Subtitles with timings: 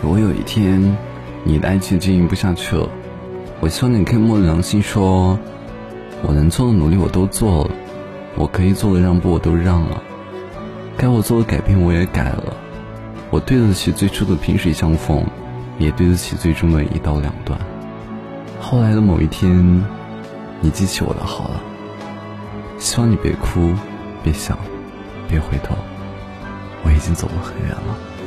[0.00, 0.96] 如果有一天
[1.44, 2.88] 你的爱情经营不下去了
[3.60, 5.38] 我希望你可以摸着良心说
[6.22, 7.70] 我能做的努力我都做了
[8.36, 10.00] 我可以做的让步我都让了。
[10.96, 12.56] 该我做的改变我也改了
[13.30, 15.24] 我对得起最初的萍水相逢
[15.78, 17.58] 也对得起最终的一刀两断。
[18.60, 19.84] 后来的某一天
[20.60, 21.60] 你记起我的好了
[22.78, 23.72] 希望你别哭
[24.22, 24.56] 别想
[25.28, 25.74] 别回头
[26.84, 28.17] 我已经走了很远了。